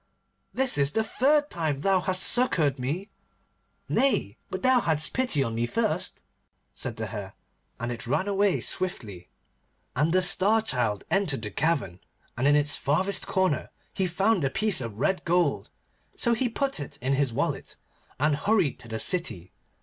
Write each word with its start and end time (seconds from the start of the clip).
this 0.51 0.79
is 0.79 0.93
the 0.93 1.03
third 1.03 1.47
time 1.51 1.79
thou 1.81 1.99
hast 2.01 2.23
succoured 2.23 2.79
me.' 2.79 3.11
'Nay, 3.87 4.35
but 4.49 4.63
thou 4.63 4.79
hadst 4.79 5.13
pity 5.13 5.43
on 5.43 5.53
me 5.53 5.67
first,' 5.67 6.23
said 6.73 6.95
the 6.97 7.05
Hare, 7.05 7.35
and 7.79 7.91
it 7.91 8.07
ran 8.07 8.27
away 8.27 8.61
swiftly. 8.61 9.29
And 9.95 10.11
the 10.11 10.23
Star 10.23 10.59
Child 10.63 11.03
entered 11.11 11.43
the 11.43 11.51
cavern, 11.51 11.99
and 12.35 12.47
in 12.47 12.55
its 12.55 12.77
farthest 12.77 13.27
corner 13.27 13.69
he 13.93 14.07
found 14.07 14.41
the 14.41 14.49
piece 14.49 14.81
of 14.81 14.97
red 14.97 15.23
gold. 15.23 15.69
So 16.17 16.33
he 16.33 16.49
put 16.49 16.79
it 16.79 16.97
in 16.97 17.13
his 17.13 17.31
wallet, 17.31 17.77
and 18.19 18.35
hurried 18.35 18.79
to 18.79 18.87
the 18.87 18.99
city. 18.99 19.51